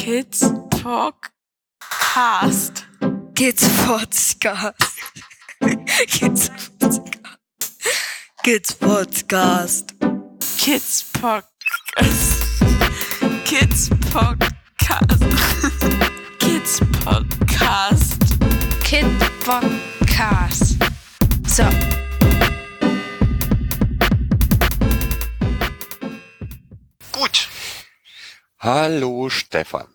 [0.00, 1.28] Kids Podcast.
[3.34, 4.72] Kids Podcast.
[6.08, 7.20] Kids Podcast.
[8.42, 9.92] Kids Podcast.
[10.56, 12.40] Kids Podcast.
[13.44, 15.20] Kids Podcast.
[16.38, 18.20] Kids Podcast.
[18.82, 19.04] Kid
[19.44, 20.80] Podcast.
[21.46, 21.99] So.
[28.62, 29.88] Hallo Stefan.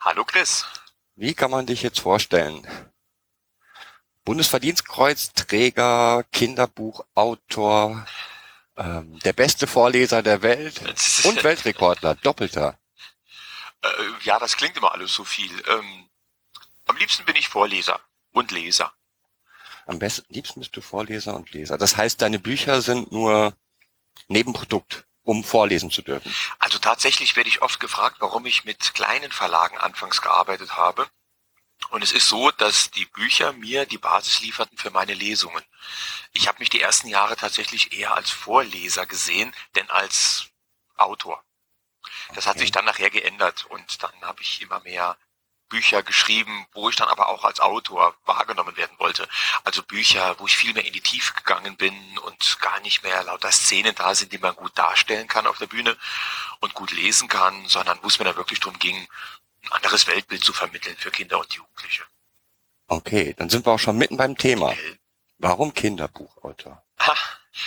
[0.00, 0.66] Hallo Chris.
[1.14, 2.66] Wie kann man dich jetzt vorstellen?
[4.24, 8.04] Bundesverdienstkreuzträger, Kinderbuchautor,
[8.76, 10.80] ähm, der beste Vorleser der Welt
[11.24, 12.76] und Weltrekordler, doppelter.
[13.82, 13.88] Äh,
[14.24, 15.52] ja, das klingt immer alles so viel.
[15.68, 16.10] Ähm,
[16.86, 18.00] am liebsten bin ich Vorleser
[18.32, 18.92] und Leser.
[19.86, 21.78] Am besten, liebsten bist du Vorleser und Leser.
[21.78, 23.56] Das heißt, deine Bücher sind nur
[24.26, 26.36] Nebenprodukt, um vorlesen zu dürfen.
[26.58, 31.08] Also tatsächlich werde ich oft gefragt, warum ich mit kleinen Verlagen anfangs gearbeitet habe.
[31.90, 35.62] Und es ist so, dass die Bücher mir die Basis lieferten für meine Lesungen.
[36.32, 40.48] Ich habe mich die ersten Jahre tatsächlich eher als Vorleser gesehen, denn als
[40.96, 41.44] Autor.
[42.32, 42.60] Das hat Okay.
[42.60, 45.16] sich dann nachher geändert und dann habe ich immer mehr
[45.68, 49.28] Bücher geschrieben, wo ich dann aber auch als Autor wahrgenommen werden wollte.
[49.64, 53.22] Also Bücher, wo ich viel mehr in die Tiefe gegangen bin und gar nicht mehr
[53.24, 55.96] lauter Szenen da sind, die man gut darstellen kann auf der Bühne
[56.60, 58.96] und gut lesen kann, sondern wo es mir dann wirklich darum ging,
[59.64, 62.04] ein anderes Weltbild zu vermitteln für Kinder und Jugendliche.
[62.86, 64.72] Okay, dann sind wir auch schon mitten beim Thema.
[64.72, 64.98] Äh,
[65.38, 66.82] Warum Kinderbuchautor?
[67.00, 67.14] Ha,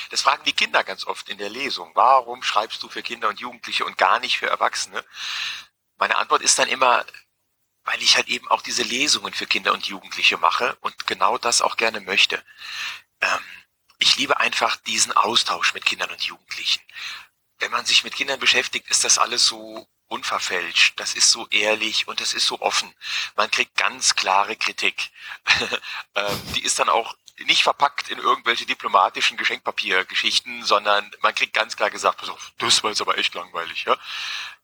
[0.09, 1.91] das fragen die Kinder ganz oft in der Lesung.
[1.95, 5.03] Warum schreibst du für Kinder und Jugendliche und gar nicht für Erwachsene?
[5.97, 7.05] Meine Antwort ist dann immer,
[7.87, 11.61] weil ich halt eben auch diese Lesungen für Kinder und Jugendliche mache und genau das
[11.61, 12.43] auch gerne möchte.
[13.21, 13.39] Ähm,
[13.97, 16.81] ich liebe einfach diesen Austausch mit Kindern und Jugendlichen.
[17.59, 22.07] Wenn man sich mit Kindern beschäftigt, ist das alles so unverfälscht, das ist so ehrlich
[22.07, 22.93] und das ist so offen.
[23.35, 25.09] Man kriegt ganz klare Kritik.
[26.15, 31.77] ähm, die ist dann auch nicht verpackt in irgendwelche diplomatischen Geschenkpapiergeschichten, sondern man kriegt ganz
[31.77, 32.21] klar gesagt,
[32.57, 33.85] das war jetzt aber echt langweilig.
[33.85, 33.97] Ja?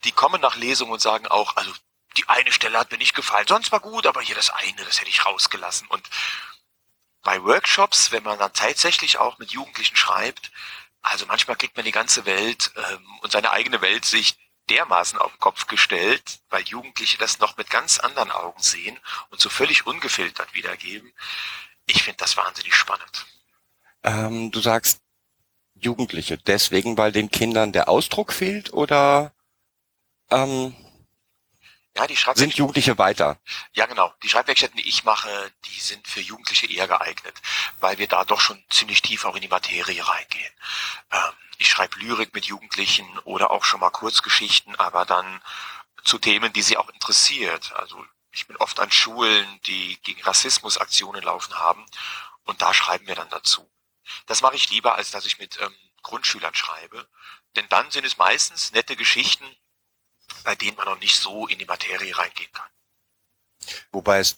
[0.04, 1.72] Die kommen nach Lesung und sagen auch, also
[2.18, 5.00] die eine Stelle hat mir nicht gefallen, sonst war gut, aber hier das eine, das
[5.00, 5.88] hätte ich rausgelassen.
[5.88, 6.08] Und
[7.24, 10.52] bei Workshops, wenn man dann tatsächlich auch mit Jugendlichen schreibt,
[11.02, 14.38] also manchmal kriegt man die ganze Welt ähm, und seine eigene Weltsicht
[14.70, 18.98] dermaßen auf den Kopf gestellt, weil Jugendliche das noch mit ganz anderen Augen sehen
[19.30, 21.14] und so völlig ungefiltert wiedergeben.
[21.86, 23.26] Ich finde das wahnsinnig spannend.
[24.04, 25.02] Ähm, du sagst
[25.76, 29.34] Jugendliche, deswegen, weil den Kindern der Ausdruck fehlt oder
[30.30, 30.74] ähm,
[31.96, 33.40] Ja, die Schreibwerkstätten, sind Jugendliche weiter?
[33.74, 37.40] ja genau, die Schreibwerkstätten, die ich mache, die sind für Jugendliche eher geeignet,
[37.80, 40.54] weil wir da doch schon ziemlich tief auch in die Materie reingehen.
[41.12, 45.42] Ähm, ich schreibe Lyrik mit Jugendlichen oder auch schon mal Kurzgeschichten, aber dann
[46.04, 47.72] zu Themen, die sie auch interessiert.
[47.74, 51.86] Also ich bin oft an Schulen, die gegen Rassismusaktionen laufen haben
[52.46, 53.70] und da schreiben wir dann dazu.
[54.26, 57.08] Das mache ich lieber, als dass ich mit ähm, Grundschülern schreibe,
[57.56, 59.46] denn dann sind es meistens nette Geschichten,
[60.44, 62.70] bei denen man noch nicht so in die Materie reingehen kann.
[63.92, 64.38] Wobei es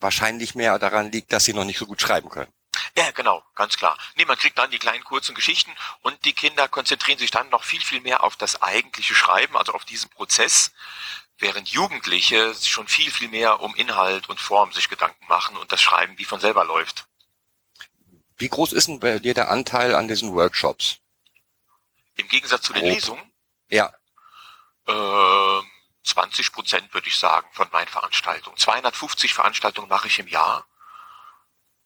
[0.00, 2.52] wahrscheinlich mehr daran liegt, dass sie noch nicht so gut schreiben können.
[2.96, 3.98] Ja, genau, ganz klar.
[4.16, 7.64] Nee, man kriegt dann die kleinen kurzen Geschichten und die Kinder konzentrieren sich dann noch
[7.64, 10.72] viel, viel mehr auf das eigentliche Schreiben, also auf diesen Prozess,
[11.38, 15.80] während Jugendliche schon viel, viel mehr um Inhalt und Form sich Gedanken machen und das
[15.80, 17.06] Schreiben wie von selber läuft.
[18.36, 20.98] Wie groß ist denn bei dir der Anteil an diesen Workshops?
[22.16, 22.94] Im Gegensatz zu den Grob.
[22.94, 23.32] Lesungen,
[23.68, 23.92] Ja,
[24.88, 25.62] äh,
[26.04, 28.56] 20 Prozent würde ich sagen von meinen Veranstaltungen.
[28.56, 30.66] 250 Veranstaltungen mache ich im Jahr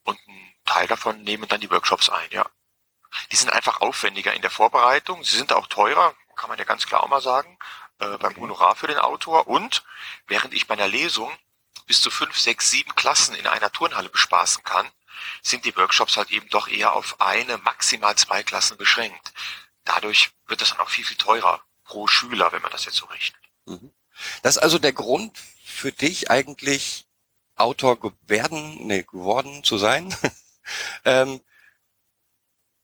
[0.04, 2.46] und ein Teil davon nehmen dann die Workshops ein, ja.
[3.30, 5.22] Die sind einfach aufwendiger in der Vorbereitung.
[5.22, 7.58] Sie sind auch teurer, kann man ja ganz klar auch mal sagen,
[7.98, 8.36] äh, beim.
[8.36, 9.48] Honorar für den Autor.
[9.48, 9.84] Und
[10.26, 11.30] während ich bei einer Lesung
[11.86, 14.90] bis zu fünf, sechs, sieben Klassen in einer Turnhalle bespaßen kann,
[15.42, 19.32] sind die Workshops halt eben doch eher auf eine, maximal zwei Klassen beschränkt.
[19.84, 21.62] Dadurch wird das dann auch viel, viel teurer
[21.92, 23.42] pro Schüler, wenn man das jetzt so rechnet.
[23.66, 23.92] Mhm.
[24.42, 27.06] Das ist also der Grund für dich eigentlich
[27.54, 30.16] Autor werden, nee, geworden zu sein.
[31.04, 31.42] ähm,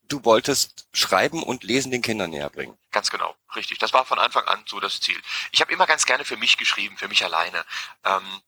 [0.02, 2.76] du wolltest schreiben und lesen den Kindern näher bringen.
[2.90, 3.78] Ganz genau, richtig.
[3.78, 5.20] Das war von Anfang an so das Ziel.
[5.52, 7.64] Ich habe immer ganz gerne für mich geschrieben, für mich alleine.
[8.04, 8.42] Ähm,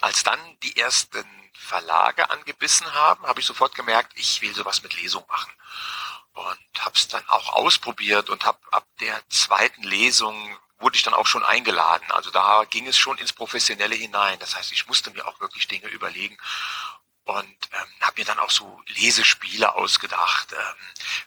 [0.00, 5.00] als dann die ersten Verlage angebissen haben, habe ich sofort gemerkt, ich will sowas mit
[5.00, 5.52] Lesung machen.
[6.34, 11.14] Und habe es dann auch ausprobiert und habe ab der zweiten Lesung wurde ich dann
[11.14, 12.10] auch schon eingeladen.
[12.10, 14.38] Also da ging es schon ins Professionelle hinein.
[14.40, 16.36] Das heißt, ich musste mir auch wirklich Dinge überlegen.
[17.24, 20.74] und ähm, habe mir dann auch so Lesespiele ausgedacht, ähm,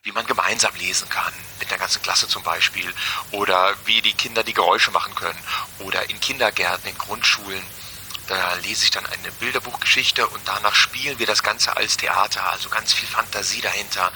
[0.03, 2.93] wie man gemeinsam lesen kann, mit der ganzen Klasse zum Beispiel,
[3.31, 5.39] oder wie die Kinder die Geräusche machen können,
[5.79, 7.63] oder in Kindergärten, in Grundschulen.
[8.27, 12.69] Da lese ich dann eine Bilderbuchgeschichte und danach spielen wir das Ganze als Theater, also
[12.69, 14.11] ganz viel Fantasie dahinter.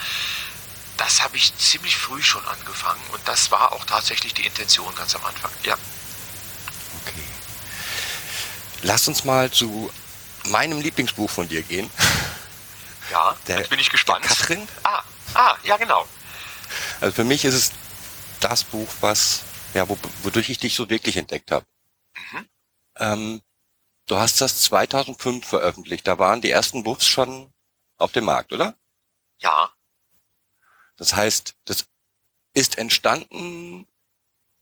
[0.97, 5.15] Das habe ich ziemlich früh schon angefangen und das war auch tatsächlich die Intention ganz
[5.15, 5.51] am Anfang.
[5.63, 5.75] Ja.
[7.01, 7.23] Okay.
[8.83, 9.91] Lass uns mal zu
[10.45, 11.89] meinem Lieblingsbuch von dir gehen.
[13.11, 14.23] Ja, Der- jetzt bin ich gespannt.
[14.25, 14.67] Katrin?
[14.83, 15.03] Ah,
[15.33, 16.07] ah, ja genau.
[16.99, 17.71] Also für mich ist es
[18.39, 19.41] das Buch, was,
[19.73, 21.65] ja, wo, wodurch ich dich so wirklich entdeckt habe.
[22.31, 22.49] Mhm.
[22.97, 23.41] Ähm,
[24.07, 26.07] du hast das 2005 veröffentlicht.
[26.07, 27.51] Da waren die ersten Buchs schon
[27.97, 28.75] auf dem Markt, oder?
[29.39, 29.71] Ja,
[31.01, 31.85] Das heißt, das
[32.53, 33.87] ist entstanden,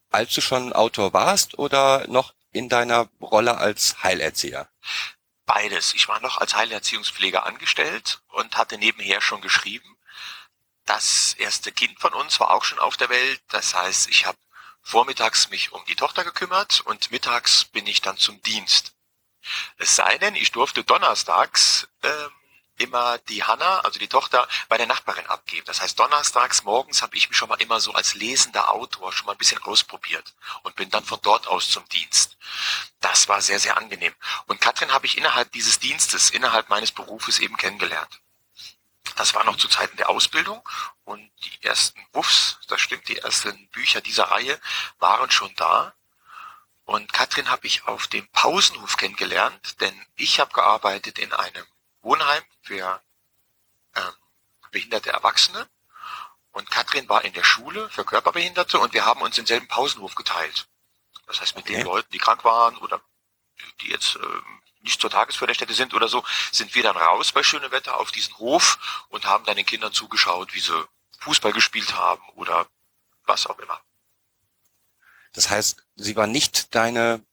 [0.10, 4.70] als du schon Autor warst oder noch in deiner Rolle als Heilerzieher?
[5.50, 5.96] beides.
[5.96, 9.98] Ich war noch als Heilerziehungspfleger angestellt und hatte nebenher schon geschrieben.
[10.86, 13.42] Das erste Kind von uns war auch schon auf der Welt.
[13.48, 14.38] Das heißt, ich habe
[14.84, 18.94] vormittags mich um die Tochter gekümmert und mittags bin ich dann zum Dienst.
[19.78, 22.32] Es sei denn, ich durfte donnerstags ähm,
[22.80, 25.66] immer die Hanna, also die Tochter, bei der Nachbarin abgeben.
[25.66, 29.28] Das heißt, donnerstags morgens habe ich mich schon mal immer so als lesender Autor schon
[29.28, 30.34] mal ein bisschen ausprobiert
[30.64, 32.38] und bin dann von dort aus zum Dienst.
[33.02, 34.14] Das war sehr, sehr angenehm.
[34.48, 38.20] Und Katrin habe ich innerhalb dieses Dienstes, innerhalb meines Berufes eben kennengelernt.
[39.16, 40.68] Das war noch zu Zeiten der Ausbildung
[41.04, 44.60] und die ersten Wuffs, das stimmt, die ersten Bücher dieser Reihe
[45.00, 45.94] waren schon da.
[46.86, 51.66] Und Katrin habe ich auf dem Pausenhof kennengelernt, denn ich habe gearbeitet in einem
[52.02, 53.02] Wohnheim für
[53.96, 54.14] ähm,
[54.72, 55.68] behinderte Erwachsene
[56.52, 60.68] und Katrin war in der Schule für Körperbehinderte und wir haben uns denselben Pausenhof geteilt.
[61.28, 61.76] Das heißt, mit Okay.
[61.76, 63.02] den Leuten, die krank waren oder
[63.82, 67.72] die jetzt ähm, nicht zur Tagesförderstätte sind oder so, sind wir dann raus bei schönem
[67.72, 70.88] Wetter auf diesen Hof und haben dann den Kindern zugeschaut, wie sie
[71.20, 72.68] Fußball gespielt haben oder
[73.26, 73.80] was auch immer.
[75.34, 77.24] Das heißt, sie war nicht deine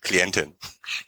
[0.00, 0.58] Klientin.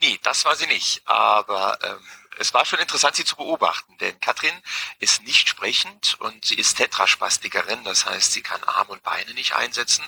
[0.01, 1.07] Nee, das war sie nicht.
[1.07, 2.07] Aber ähm,
[2.39, 4.55] es war schon interessant, sie zu beobachten, denn Katrin
[4.99, 9.55] ist nicht sprechend und sie ist Tetraspastikerin, das heißt, sie kann Arme und Beine nicht
[9.55, 10.05] einsetzen.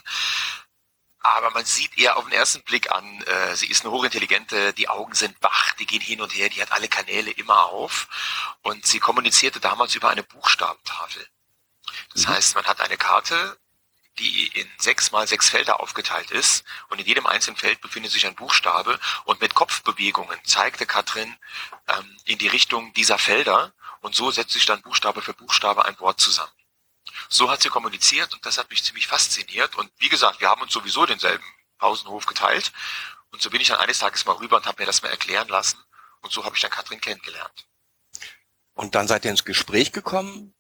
[1.23, 4.89] Aber man sieht ihr auf den ersten Blick an, äh, sie ist eine hochintelligente, die
[4.89, 8.09] Augen sind wach, die gehen hin und her, die hat alle Kanäle immer auf
[8.63, 11.27] und sie kommunizierte damals über eine Buchstabentafel.
[12.15, 12.29] Das Mhm.
[12.31, 13.59] heißt, man hat eine Karte,
[14.19, 16.65] die in sechs mal sechs Felder aufgeteilt ist.
[16.89, 18.99] Und in jedem einzelnen Feld befindet sich ein Buchstabe.
[19.25, 21.37] Und mit Kopfbewegungen zeigte Katrin
[21.89, 23.73] ähm, in die Richtung dieser Felder.
[24.01, 26.53] Und so setzt sich dann Buchstabe für Buchstabe ein Wort zusammen.
[27.29, 29.77] So hat sie kommuniziert und das hat mich ziemlich fasziniert.
[29.77, 31.45] Und wie gesagt, wir haben uns sowieso denselben
[31.79, 32.73] Pausenhof geteilt.
[33.31, 35.49] Und so bin ich dann eines Tages mal rüber und habe mir das mal erklären
[35.49, 35.79] lassen.
[36.21, 37.67] Und so habe ich dann Katrin kennengelernt.
[38.75, 40.55] Und dann seid ihr ins Gespräch gekommen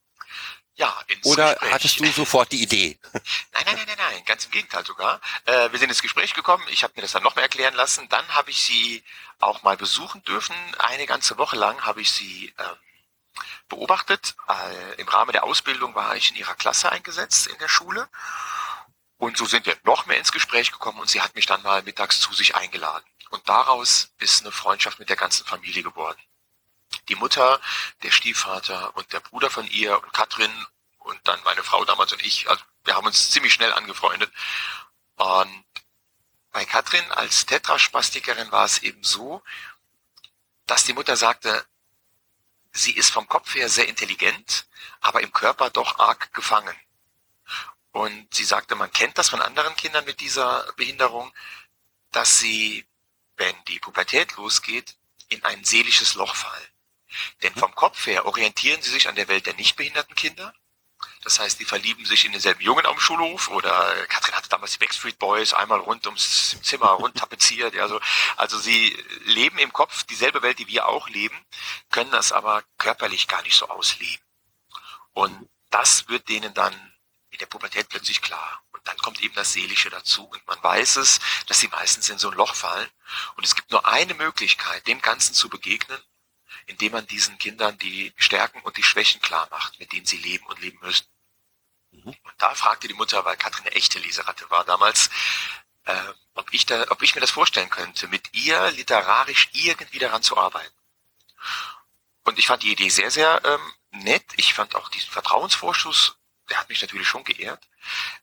[0.81, 1.73] Ja, ins oder Gespräch.
[1.73, 2.99] hattest du sofort die Idee?
[3.13, 3.23] Nein,
[3.67, 5.21] nein, nein, nein, nein, ganz im Gegenteil sogar.
[5.45, 8.09] Äh, wir sind ins Gespräch gekommen, ich habe mir das dann noch mal erklären lassen.
[8.09, 9.05] Dann habe ich sie
[9.41, 10.57] auch mal besuchen dürfen.
[10.79, 12.77] Eine ganze Woche lang habe ich sie ähm,
[13.69, 14.35] beobachtet.
[14.49, 18.09] Äh, Im Rahmen der Ausbildung war ich in ihrer Klasse eingesetzt in der Schule.
[19.19, 21.83] Und so sind wir noch mehr ins Gespräch gekommen und sie hat mich dann mal
[21.83, 23.05] mittags zu sich eingeladen.
[23.29, 26.19] Und daraus ist eine Freundschaft mit der ganzen Familie geworden.
[27.09, 27.61] Die Mutter,
[28.03, 30.53] der Stiefvater und der Bruder von ihr und Katrin
[30.99, 34.33] und dann meine Frau damals und ich, also wir haben uns ziemlich schnell angefreundet.
[35.17, 35.65] Und
[36.51, 39.43] bei Katrin als Tetraspastikerin war es eben so,
[40.67, 41.65] dass die Mutter sagte,
[42.73, 44.67] sie ist vom Kopf her sehr intelligent,
[45.01, 46.77] aber im Körper doch arg gefangen.
[47.93, 51.33] Und sie sagte, man kennt das von anderen Kindern mit dieser Behinderung,
[52.13, 52.87] dass sie,
[53.37, 54.97] wenn die Pubertät losgeht,
[55.29, 56.69] in ein seelisches Loch fallen.
[57.43, 60.55] Denn vom Kopf her orientieren sie sich an der Welt der nicht behinderten Kinder.
[61.23, 64.79] Das heißt, die verlieben sich in denselben Jungen am Schulhof oder Katrin hatte damals die
[64.79, 67.77] Backstreet Boys einmal rund ums Zimmer rund tapeziert.
[67.77, 68.01] Also,
[68.37, 71.39] also sie leben im Kopf dieselbe Welt, die wir auch leben,
[71.91, 74.25] können das aber körperlich gar nicht so ausleben.
[75.13, 76.75] Und das wird denen dann
[77.31, 78.63] in der Pubertät plötzlich klar.
[78.73, 80.25] Und dann kommt eben das Seelische dazu.
[80.27, 82.89] Und man weiß es, dass sie meistens in so ein Loch fallen.
[83.37, 86.01] Und es gibt nur eine Möglichkeit, dem Ganzen zu begegnen,
[86.71, 90.47] indem man diesen Kindern die Stärken und die Schwächen klar macht, mit denen sie leben
[90.47, 91.07] und leben müssen.
[91.91, 92.09] Mhm.
[92.09, 95.11] Und da fragte die Mutter, weil Katrin eine echte Leseratte war damals,
[95.85, 100.23] äh, ob, ich da, ob ich mir das vorstellen könnte, mit ihr literarisch irgendwie daran
[100.23, 100.75] zu arbeiten.
[102.23, 104.25] Und ich fand die Idee sehr, sehr ähm, nett.
[104.37, 106.17] Ich fand auch diesen Vertrauensvorschuss,
[106.49, 107.69] der hat mich natürlich schon geehrt.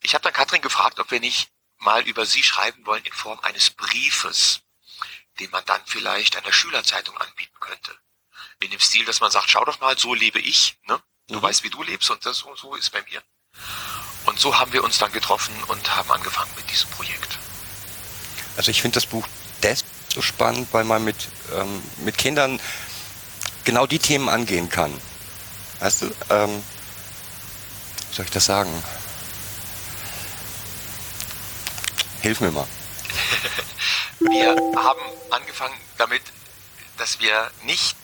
[0.01, 3.39] Ich habe dann Katrin gefragt, ob wir nicht mal über sie schreiben wollen in Form
[3.41, 4.61] eines Briefes,
[5.39, 7.97] den man dann vielleicht einer Schülerzeitung anbieten könnte.
[8.59, 10.99] In dem Stil, dass man sagt, schau doch mal, so lebe ich, ne?
[11.27, 11.41] Du Mhm.
[11.41, 13.21] weißt, wie du lebst und das so, so ist bei mir.
[14.25, 17.37] Und so haben wir uns dann getroffen und haben angefangen mit diesem Projekt.
[18.55, 19.27] Also ich finde das Buch
[19.61, 22.59] deshalb so spannend, weil man mit, ähm, mit Kindern
[23.65, 24.93] genau die Themen angehen kann.
[25.79, 26.63] Weißt du, ähm,
[28.09, 28.71] wie soll ich das sagen?
[32.21, 32.67] Hilf mir mal.
[34.19, 36.23] Wir haben angefangen damit,
[36.97, 37.95] dass wir nicht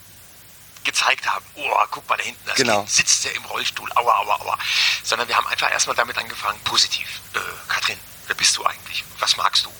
[0.94, 2.78] gezeigt haben, oh, guck mal da hinten, das Genau.
[2.78, 4.58] Kind sitzt ja im Rollstuhl, aua, aua, aua.
[5.02, 7.20] Sondern wir haben einfach erstmal damit angefangen, positiv.
[7.34, 9.04] Äh, Katrin, wer bist du eigentlich?
[9.18, 9.70] Was magst du?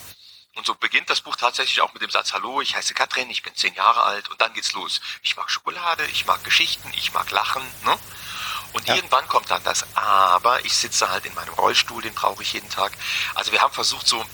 [0.56, 3.42] Und so beginnt das Buch tatsächlich auch mit dem Satz, hallo, ich heiße Katrin, ich
[3.42, 5.00] bin zehn Jahre alt und dann geht's los.
[5.22, 7.98] Ich mag Schokolade, ich mag Geschichten, ich mag Lachen, ne?
[8.72, 8.96] Und Ja.
[8.96, 12.70] irgendwann kommt dann das Aber, ich sitze halt in meinem Rollstuhl, den brauche ich jeden
[12.70, 12.92] Tag.
[13.34, 14.24] Also wir haben versucht, so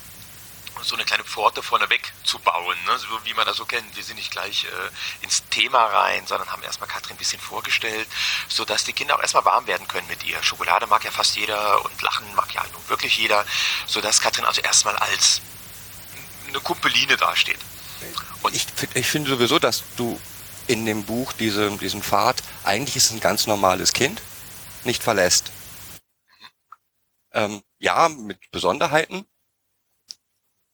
[0.83, 2.99] so eine kleine Pforte vorneweg zu bauen, ne?
[2.99, 3.97] so wie man das so kennt.
[3.97, 8.09] Wir sind nicht gleich äh, ins Thema rein, sondern haben erstmal Katrin ein bisschen vorgestellt,
[8.49, 10.43] sodass die Kinder auch erstmal warm werden können mit ihr.
[10.43, 13.45] Schokolade mag ja fast jeder und Lachen mag ja nun wirklich jeder,
[13.87, 15.41] sodass Katrin also erstmal als
[16.49, 17.59] eine Kumpeline dasteht.
[18.43, 20.21] Und Ich, ich finde sowieso, dass du
[20.67, 24.23] in dem Buch diese, diesen Pfad, eigentlich ist es ein ganz normales Kind,
[24.85, 25.51] nicht verlässt.
[27.33, 29.27] Ähm, ja, mit Besonderheiten,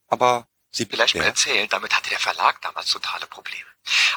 [0.09, 3.67] aber sie vielleicht mal erzählen, damit hatte der Verlag damals totale Probleme.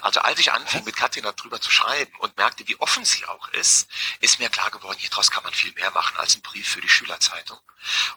[0.01, 3.47] Also als ich anfing, mit Katrin darüber zu schreiben und merkte, wie offen sie auch
[3.49, 3.87] ist,
[4.19, 6.89] ist mir klar geworden, hieraus kann man viel mehr machen als ein Brief für die
[6.89, 7.59] Schülerzeitung.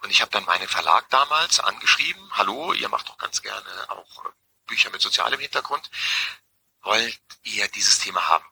[0.03, 4.25] Und ich habe dann meinen Verlag damals angeschrieben, hallo, ihr macht doch ganz gerne auch
[4.25, 4.29] äh,
[4.67, 5.91] Bücher mit sozialem Hintergrund,
[6.81, 8.45] wollt ihr dieses Thema haben?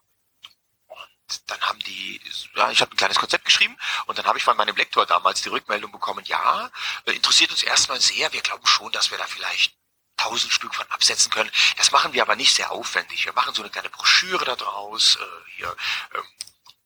[1.46, 2.20] Dann haben die,
[2.54, 5.42] ja, ich habe ein kleines Konzept geschrieben und dann habe ich von meinem Lektor damals
[5.42, 6.70] die Rückmeldung bekommen, ja,
[7.06, 9.74] äh, interessiert uns erstmal sehr, wir glauben schon, dass wir da vielleicht
[10.16, 11.50] tausend Stück von absetzen können.
[11.78, 13.24] Das machen wir aber nicht sehr aufwendig.
[13.24, 15.74] Wir machen so eine kleine Broschüre da draus, äh, hier
[16.14, 16.24] ähm,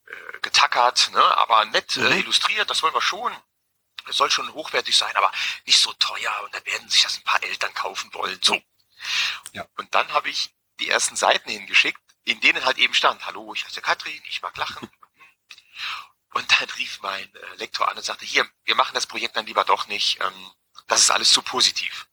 [0.07, 2.19] äh, getackert, ne, aber nett äh, Mhm.
[2.21, 3.35] illustriert, das wollen wir schon.
[4.07, 5.33] Es soll schon hochwertig sein, aber
[5.65, 8.39] nicht so teuer und dann werden sich das ein paar Eltern kaufen wollen.
[8.43, 8.61] So.
[9.53, 9.67] Ja.
[9.77, 13.65] Und dann habe ich die ersten Seiten hingeschickt, in denen halt eben stand, hallo, ich
[13.65, 14.89] heiße Katrin, ich mag lachen.
[16.33, 19.47] Und dann rief mein äh, Lektor an und sagte, hier, wir machen das Projekt dann
[19.47, 20.53] lieber doch nicht, ähm,
[20.89, 22.09] das ist alles zu positiv.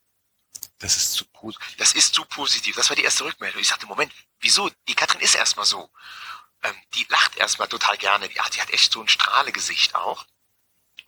[0.78, 1.56] Das ist zu gut.
[1.78, 2.76] Das ist zu positiv.
[2.76, 3.60] Das war die erste Rückmeldung.
[3.60, 4.70] Ich sagte, Moment, wieso?
[4.88, 5.90] Die Katrin ist erstmal so.
[6.62, 8.28] Ähm, die lacht erstmal total gerne.
[8.28, 10.26] Die, ah, die hat echt so ein Strahlegesicht auch.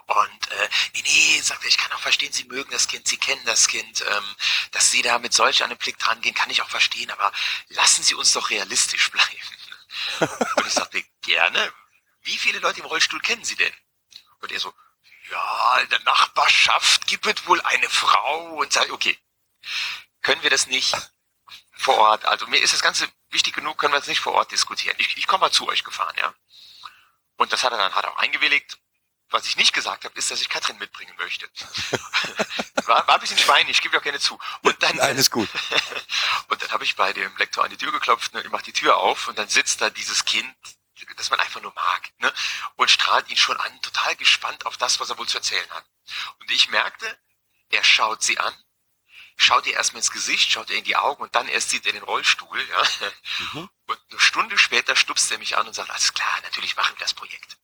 [0.07, 3.17] Und äh, nee, nee, sagt er, ich kann auch verstehen, Sie mögen das Kind, Sie
[3.17, 4.37] kennen das Kind, ähm,
[4.73, 7.33] dass Sie da mit solch einem Blick dran gehen, kann ich auch verstehen, aber
[7.69, 10.39] lassen Sie uns doch realistisch bleiben.
[10.57, 11.73] Und ich sagte, gerne.
[12.23, 13.73] Wie viele Leute im Rollstuhl kennen Sie denn?
[14.41, 14.73] Und er so,
[15.31, 19.19] ja, in der Nachbarschaft gibt es wohl eine Frau und sagt, okay,
[20.23, 20.95] können wir das nicht
[21.73, 24.53] vor Ort, also mir ist das Ganze wichtig genug, können wir das nicht vor Ort
[24.53, 24.97] diskutieren.
[24.99, 26.35] Ich, ich komme mal zu euch gefahren, ja.
[27.37, 28.79] Und das hat er dann hat auch eingewilligt.
[29.35, 31.51] Was ich nicht gesagt habe, ist, dass ich Katrin mitbringen möchte.
[32.87, 34.39] war, war ein bisschen schweinig, ich gebe ja gerne zu.
[34.63, 35.49] Und dann, ist gut.
[36.49, 38.73] und dann habe ich bei dem Lektor an die Tür geklopft, ne, ich mache die
[38.73, 40.55] Tür auf und dann sitzt da dieses Kind,
[41.17, 42.33] das man einfach nur mag, ne,
[42.77, 45.85] und strahlt ihn schon an, total gespannt auf das, was er wohl zu erzählen hat.
[46.39, 47.19] Und ich merkte,
[47.71, 48.55] er schaut sie an,
[49.37, 51.93] schaut ihr erstmal ins Gesicht, schaut ihr in die Augen und dann erst sieht er
[51.93, 53.11] den Rollstuhl, ja.
[53.53, 53.69] Mhm.
[53.87, 57.05] Und eine Stunde später stupst er mich an und sagt, alles klar, natürlich machen wir
[57.05, 57.59] das Projekt.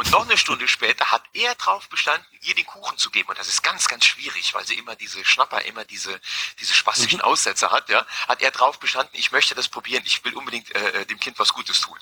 [0.00, 3.28] Und noch eine Stunde später hat er drauf bestanden, ihr den Kuchen zu geben.
[3.28, 6.18] Und das ist ganz, ganz schwierig, weil sie immer diese Schnapper, immer diese,
[6.58, 8.06] diese spastischen Aussätze hat, ja.
[8.26, 11.52] Hat er drauf bestanden, ich möchte das probieren, ich will unbedingt äh, dem Kind was
[11.52, 11.98] Gutes tun.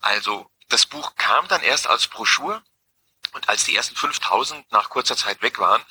[0.00, 2.64] Also, das Buch kam dann erst als Broschur.
[3.32, 5.84] Und als die ersten 5000 nach kurzer Zeit weg waren,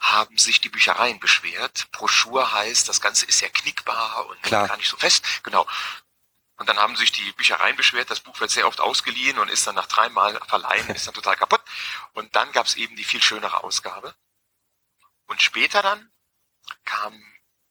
[0.00, 1.88] haben sich die Büchereien beschwert.
[1.92, 4.68] Broschur heißt, das Ganze ist ja knickbar und Klar.
[4.68, 5.24] gar nicht so fest.
[5.42, 5.66] Genau.
[6.62, 9.66] Und dann haben sich die Büchereien beschwert, das Buch wird sehr oft ausgeliehen und ist
[9.66, 11.60] dann nach dreimal verleihen, ist dann total kaputt.
[12.12, 14.14] Und dann gab es eben die viel schönere Ausgabe.
[15.26, 16.12] Und später dann
[16.84, 17.20] kam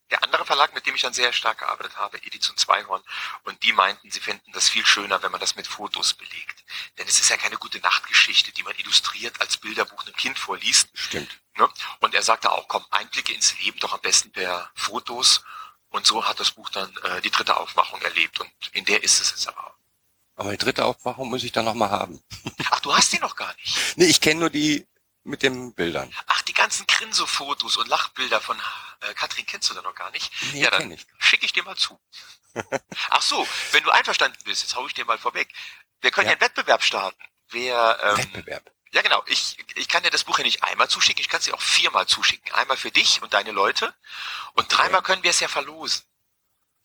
[0.10, 3.01] der andere Verlag, mit dem ich dann sehr stark gearbeitet habe, Edition Zweihorn,
[3.43, 6.65] und die meinten, sie fänden das viel schöner, wenn man das mit Fotos belegt.
[6.98, 10.89] Denn es ist ja keine gute Nachtgeschichte, die man illustriert als Bilderbuch einem Kind vorliest.
[10.95, 11.39] Stimmt.
[11.55, 11.69] Ne?
[12.01, 15.45] Und er sagte auch, komm, Einblicke ins Leben doch am besten per Fotos.
[15.91, 18.39] Und so hat das Buch dann äh, die dritte Aufmachung erlebt.
[18.39, 19.75] Und in der ist es jetzt aber.
[20.36, 22.24] Aber die dritte Aufmachung muss ich dann nochmal haben.
[22.71, 23.77] Ach, du hast die noch gar nicht.
[23.98, 24.88] Nee, ich kenne nur die
[25.24, 26.12] mit den Bildern.
[26.27, 28.57] Ach, die ganzen Grinso-Fotos und Lachbilder von
[29.01, 30.31] äh, Katrin kennst du da noch gar nicht.
[30.53, 31.05] Nee, ja, dann ich.
[31.19, 32.00] schicke ich dir mal zu.
[33.10, 35.53] Ach so, wenn du einverstanden bist, jetzt hau ich dir mal vorweg.
[36.01, 36.38] Wir können ja, Ja.
[36.39, 37.21] einen Wettbewerb starten.
[37.50, 38.71] Wer, ähm, Wettbewerb.
[38.93, 39.24] Ja, genau.
[39.27, 41.62] Ich, ich kann dir das Buch ja nicht einmal zuschicken, ich kann es dir auch
[41.62, 42.51] viermal zuschicken.
[42.53, 43.93] Einmal für dich und deine Leute.
[44.53, 46.03] Und dreimal können wir es ja verlosen.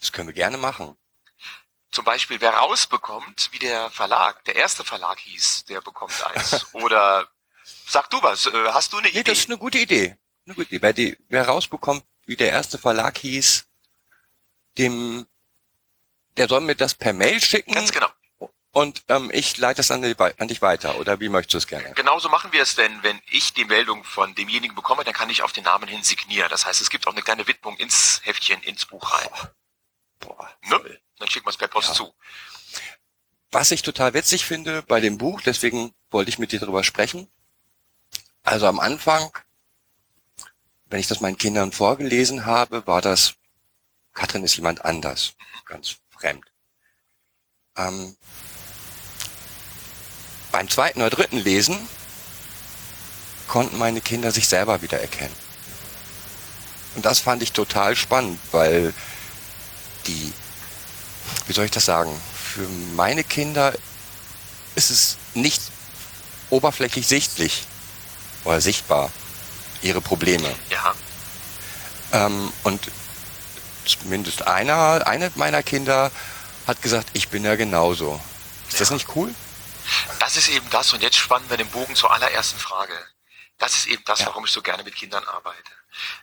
[0.00, 0.96] Das können wir gerne machen.
[1.90, 6.66] zum Beispiel, wer rausbekommt, wie der Verlag, der erste Verlag hieß, der bekommt eins.
[6.74, 7.28] Oder
[7.86, 9.24] sag du was, äh, hast du eine Nee, Idee?
[9.24, 10.16] das ist eine gute Idee.
[10.44, 10.82] Eine gute Idee.
[10.82, 13.66] Wer, die, wer rausbekommt, wie der erste Verlag hieß,
[14.78, 15.26] dem,
[16.36, 18.08] der soll mir das per Mail schicken Ganz genau.
[18.76, 20.98] Und ähm, ich leite es an, die, an dich weiter.
[20.98, 21.94] Oder wie möchtest du es gerne?
[21.94, 25.42] Genauso machen wir es denn, wenn ich die Meldung von demjenigen bekomme, dann kann ich
[25.42, 26.50] auf den Namen hin signieren.
[26.50, 29.30] Das heißt, es gibt auch eine kleine Widmung ins Heftchen, ins Buch rein.
[30.20, 31.00] Boah, Ne?
[31.18, 31.94] Dann schicken wir es per Post Ja.
[31.94, 32.14] zu.
[33.50, 37.30] Was ich total witzig finde bei dem Buch, deswegen wollte ich mit dir darüber sprechen.
[38.42, 39.32] Also am Anfang,
[40.84, 43.36] wenn ich das meinen Kindern vorgelesen habe, war das,
[44.12, 45.32] Katrin ist jemand anders,
[45.64, 46.44] ganz fremd.
[47.78, 48.16] Ähm,
[50.56, 51.76] beim zweiten oder dritten Lesen
[53.46, 55.34] konnten meine Kinder sich selber wieder erkennen.
[56.94, 58.94] Und das fand ich total spannend, weil
[60.06, 60.32] die,
[61.46, 62.10] wie soll ich das sagen,
[62.54, 63.74] für meine Kinder
[64.76, 65.60] ist es nicht
[66.48, 67.64] oberflächlich sichtlich
[68.44, 69.10] oder sichtbar,
[69.82, 70.48] ihre Probleme.
[70.70, 70.94] Ja.
[72.14, 72.90] Ähm, und
[73.84, 76.10] zumindest einer, eine meiner Kinder
[76.66, 78.18] hat gesagt, ich bin ja genauso.
[78.70, 78.94] Ist das Ja.
[78.94, 79.34] nicht cool?
[80.18, 82.94] Das ist eben das, und jetzt spannen wir den Bogen zur allerersten Frage.
[83.58, 84.26] Das ist eben das, Ja.
[84.26, 85.72] warum ich so gerne mit Kindern arbeite.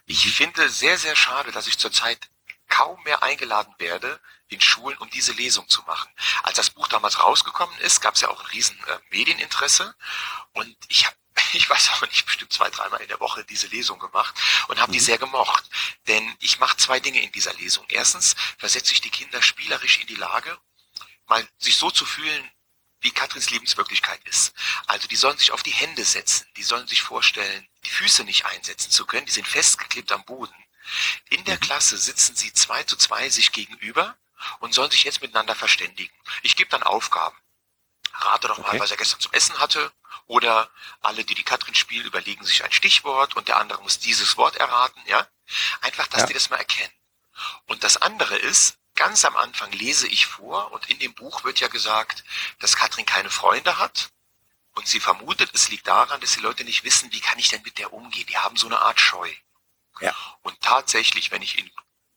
[0.05, 2.29] Ich finde sehr, sehr schade, dass ich zurzeit
[2.67, 6.10] kaum mehr eingeladen werde in Schulen, um diese Lesung zu machen.
[6.43, 9.96] Als das Buch damals rausgekommen ist, gab es ja auch ein riesen äh, Medieninteresse
[10.53, 11.15] und ich habe
[11.53, 14.36] ich weiß auch nicht, bestimmt zwei, dreimal in der Woche diese Lesung gemacht
[14.67, 15.63] und habe die sehr gemocht.
[16.08, 17.86] Denn ich mache zwei Dinge in dieser Lesung.
[17.89, 20.58] Erstens versetze ich die Kinder spielerisch in die Lage,
[21.27, 22.51] mal sich so zu fühlen,
[23.04, 24.54] wie Katrins Lebenswirklichkeit ist.
[24.88, 28.46] Also die sollen sich auf die Hände setzen, die sollen sich vorstellen, die Füße nicht
[28.46, 30.56] einsetzen zu können, die sind festgeklebt am Boden.
[31.30, 34.18] In der Klasse sitzen sie zwei zu zwei sich gegenüber
[34.60, 36.14] und sollen sich jetzt miteinander verständigen.
[36.42, 37.38] Ich gebe dann Aufgaben.
[38.14, 38.80] Rate doch mal, Okay.
[38.80, 39.92] was er gestern zum Essen hatte.
[40.28, 40.70] Oder
[41.02, 44.56] alle, die die Katrin spielen, überlegen sich ein Stichwort und der andere muss dieses Wort
[44.58, 45.28] erraten, ja?
[45.82, 46.28] Einfach, dass Ja.
[46.28, 46.94] die das mal erkennen.
[47.66, 51.60] Und das andere ist, ganz am Anfang lese ich vor und in dem Buch wird
[51.60, 52.23] ja gesagt,
[52.60, 54.10] dass Katrin keine Freunde hat.
[54.75, 57.62] Und sie vermutet, es liegt daran, dass die Leute nicht wissen, wie kann ich denn
[57.62, 58.25] mit der umgehen.
[58.25, 59.32] Die haben so eine Art Scheu.
[59.99, 60.15] Ja.
[60.41, 61.69] Und tatsächlich, wenn ich in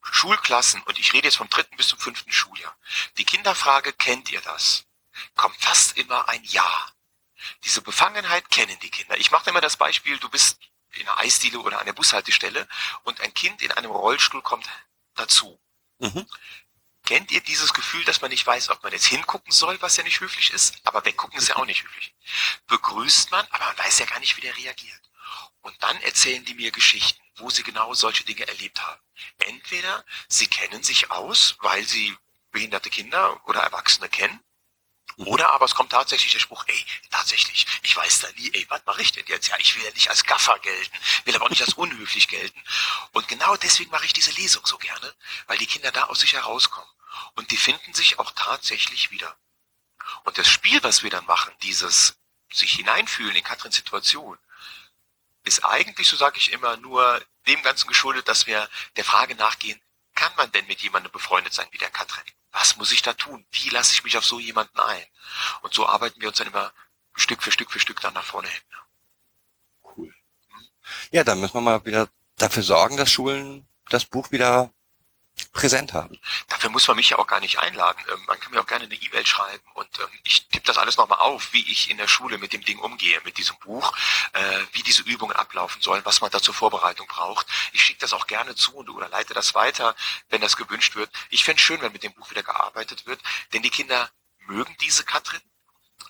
[0.02, 2.74] Schulklassen, und ich rede jetzt vom dritten bis zum fünften Schuljahr,
[3.18, 4.86] die Kinder frage, kennt ihr das?
[5.34, 6.88] Kommt fast immer ein Ja.
[7.64, 9.18] Diese Befangenheit kennen die Kinder.
[9.18, 10.58] Ich mache immer das Beispiel, du bist
[10.92, 12.66] in einer Eisdiele oder an der Bushaltestelle
[13.02, 14.66] und ein Kind in einem Rollstuhl kommt
[15.14, 15.60] dazu.
[15.98, 16.26] Mhm.
[17.06, 20.02] Kennt ihr dieses Gefühl, dass man nicht weiß, ob man jetzt hingucken soll, was ja
[20.02, 22.12] nicht höflich ist, aber weggucken ist ja auch nicht höflich.
[22.66, 25.00] Begrüßt man, aber man weiß ja gar nicht, wie der reagiert.
[25.60, 29.00] Und dann erzählen die mir Geschichten, wo sie genau solche Dinge erlebt haben.
[29.38, 32.16] Entweder sie kennen sich aus, weil sie
[32.50, 34.40] behinderte Kinder oder Erwachsene kennen,
[35.16, 38.84] oder aber es kommt tatsächlich der Spruch, ey, tatsächlich, ich weiß da nie, ey, was
[38.84, 39.48] mache ich denn jetzt?
[39.48, 42.60] Ja, ich will ja nicht als Gaffer gelten, will aber auch nicht als unhöflich gelten.
[43.12, 45.14] Und genau deswegen mache ich diese Lesung so gerne,
[45.46, 46.90] weil die Kinder da aus sich herauskommen.
[47.34, 49.36] Und die finden sich auch tatsächlich wieder.
[50.24, 52.18] Und das Spiel, was wir dann machen, dieses
[52.52, 54.38] sich hineinfühlen in Katrins Situation,
[55.44, 59.80] ist eigentlich, so sage ich immer, nur dem Ganzen geschuldet, dass wir der Frage nachgehen,
[60.14, 62.24] kann man denn mit jemandem befreundet sein wie der Katrin?
[62.50, 63.46] Was muss ich da tun?
[63.52, 65.06] Wie lasse ich mich auf so jemanden ein?
[65.60, 66.72] Und so arbeiten wir uns dann immer
[67.14, 68.62] Stück für Stück für Stück dann nach vorne hin.
[69.82, 70.14] Cool.
[71.10, 74.72] Ja, dann müssen wir mal wieder dafür sorgen, dass Schulen das Buch wieder
[75.52, 76.18] präsent haben.
[76.48, 77.98] Dafür muss man mich ja auch gar nicht einladen.
[78.12, 80.96] Ähm, Man kann mir auch gerne eine E-Mail schreiben und ähm, ich tippe das alles
[80.96, 83.96] nochmal auf, wie ich in der Schule mit dem Ding umgehe, mit diesem Buch,
[84.32, 87.46] äh, wie diese Übungen ablaufen sollen, was man da zur Vorbereitung braucht.
[87.72, 89.94] Ich schicke das auch gerne zu und oder leite das weiter,
[90.28, 91.10] wenn das gewünscht wird.
[91.30, 93.20] Ich fände schön, wenn mit dem Buch wieder gearbeitet wird,
[93.52, 95.40] denn die Kinder mögen diese Katrin.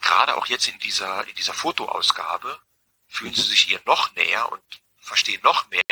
[0.00, 2.60] Gerade auch jetzt in dieser, in dieser Fotoausgabe
[3.08, 4.62] fühlen sie sich ihr noch näher und
[5.00, 5.82] verstehen noch mehr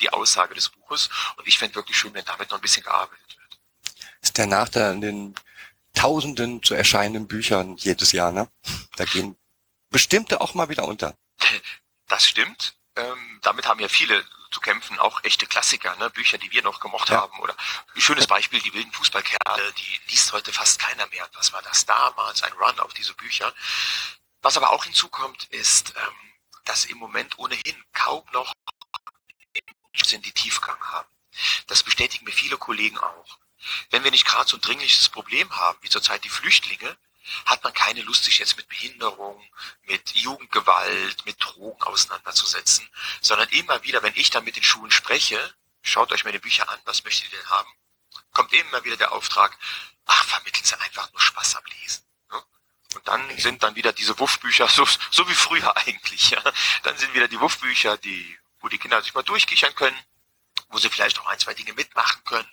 [0.00, 1.08] die Aussage des Buches.
[1.36, 3.58] Und ich fände wirklich schön, wenn damit noch ein bisschen gearbeitet wird.
[4.20, 5.34] Ist der Nachteil an den
[5.94, 8.48] Tausenden zu erscheinenden Büchern jedes Jahr, ne?
[8.96, 9.36] Da gehen
[9.90, 11.14] bestimmte auch mal wieder unter.
[12.08, 12.74] Das stimmt.
[12.96, 16.10] Ähm, damit haben ja viele zu kämpfen, auch echte Klassiker, ne?
[16.10, 17.22] Bücher, die wir noch gemocht Ja.
[17.22, 17.38] haben.
[17.40, 17.56] Oder
[17.94, 21.28] ein schönes Beispiel, die wilden Fußballkerle, die liest heute fast keiner mehr.
[21.34, 22.42] Was war das damals?
[22.42, 23.52] Ein Run auf diese Bücher.
[24.42, 26.32] Was aber auch hinzukommt, ist, ähm,
[26.64, 28.52] dass im Moment ohnehin kaum noch
[30.14, 31.08] sind, die Tiefgang haben.
[31.66, 33.38] Das bestätigen mir viele Kollegen auch.
[33.90, 36.96] Wenn wir nicht gerade so ein dringliches Problem haben, wie zurzeit die Flüchtlinge,
[37.46, 39.42] hat man keine Lust, sich jetzt mit Behinderung,
[39.84, 42.88] mit Jugendgewalt, mit Drogen auseinanderzusetzen,
[43.22, 46.78] sondern immer wieder, wenn ich dann mit den Schulen spreche, schaut euch meine Bücher an,
[46.84, 47.72] was möchtet ihr denn haben?
[48.34, 49.56] kommt immer wieder der Auftrag,
[50.04, 52.04] ach, vermitteln Sie einfach nur Spaß am Lesen.
[52.30, 52.42] Ne?
[52.94, 56.30] Und dann sind dann wieder diese Wuffbücher, so, so wie früher eigentlich.
[56.30, 56.42] Ja.
[56.82, 59.96] Dann sind wieder die Wuffbücher, die, wo die Kinder sich mal durchkichern können,
[60.70, 62.48] wo sie vielleicht auch ein, zwei Dinge mitmachen können.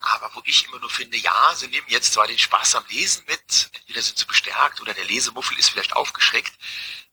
[0.00, 3.24] Aber wo ich immer nur finde, ja, sie nehmen jetzt zwar den Spaß am Lesen
[3.26, 6.52] mit, entweder sind sie bestärkt oder der Lesemuffel ist vielleicht aufgeschreckt.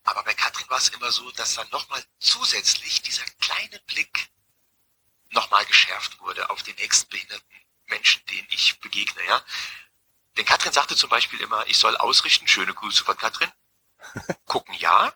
[0.03, 4.29] Aber bei Katrin war es immer so, dass dann nochmal zusätzlich dieser kleine Blick
[5.29, 9.43] nochmal geschärft wurde auf den nächsten behinderten Menschen, denen ich begegne, ja.
[10.37, 13.51] Denn Katrin sagte zum Beispiel immer, ich soll ausrichten, schöne Grüße von Katrin.
[14.45, 15.13] Gucken, ja.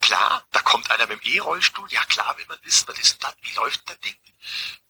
[0.00, 1.90] Klar, da kommt einer mit dem E-Rollstuhl.
[1.92, 3.34] Ja, klar, will man wissen, was ist denn das?
[3.42, 4.14] Wie läuft das Ding?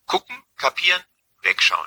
[0.07, 1.03] Gucken, kapieren,
[1.43, 1.87] wegschauen.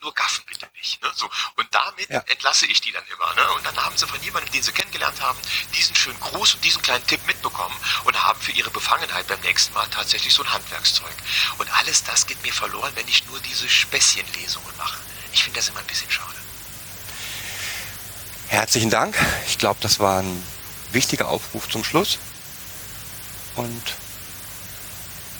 [0.00, 1.02] Nur gaffen bitte nicht.
[1.02, 1.10] Ne?
[1.14, 1.28] So.
[1.56, 2.20] Und damit Ja.
[2.20, 3.34] entlasse ich die dann immer.
[3.34, 3.50] Ne?
[3.54, 5.38] Und dann haben sie von jemandem, den sie kennengelernt haben,
[5.74, 9.74] diesen schönen Gruß und diesen kleinen Tipp mitbekommen und haben für ihre Befangenheit beim nächsten
[9.74, 11.14] Mal tatsächlich so ein Handwerkszeug.
[11.58, 15.00] Und alles das geht mir verloren, wenn ich nur diese Späßchenlesungen mache.
[15.32, 16.34] Ich finde das immer ein bisschen schade.
[18.48, 19.16] Herzlichen Dank.
[19.48, 20.44] Ich glaube, das war ein
[20.92, 22.18] wichtiger Aufruf zum Schluss.
[23.58, 23.82] Und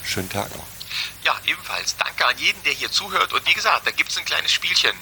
[0.04, 0.66] schönen Tag noch.
[1.22, 1.96] Ja, ebenfalls.
[1.96, 3.32] Danke an jeden, der hier zuhört.
[3.32, 4.96] Und wie gesagt, da gibt's ein kleines Spielchen.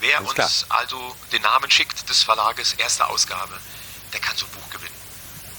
[0.00, 3.56] Wer Alles uns also den Namen schickt des Verlages, erste Ausgabe,
[4.12, 4.96] der kann so ein Buch gewinnen.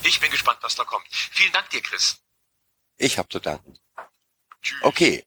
[0.04, 1.08] Ich bin gespannt, was da kommt.
[1.10, 2.18] Vielen Dank dir, Chris.
[2.98, 3.80] Ich habe zu danken.
[4.62, 4.80] Tschüss.
[4.82, 5.26] Okay,